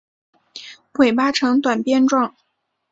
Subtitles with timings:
[0.93, 2.35] 尾巴呈短鞭状。